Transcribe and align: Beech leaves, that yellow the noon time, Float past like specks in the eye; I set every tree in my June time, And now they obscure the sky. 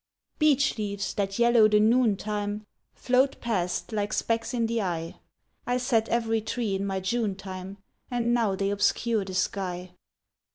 Beech 0.39 0.79
leaves, 0.79 1.13
that 1.13 1.37
yellow 1.37 1.67
the 1.67 1.79
noon 1.79 2.17
time, 2.17 2.65
Float 2.95 3.39
past 3.39 3.91
like 3.91 4.13
specks 4.13 4.51
in 4.51 4.65
the 4.65 4.81
eye; 4.81 5.19
I 5.67 5.77
set 5.77 6.09
every 6.09 6.41
tree 6.41 6.73
in 6.73 6.87
my 6.87 6.99
June 6.99 7.35
time, 7.35 7.77
And 8.09 8.33
now 8.33 8.55
they 8.55 8.71
obscure 8.71 9.23
the 9.25 9.35
sky. 9.35 9.91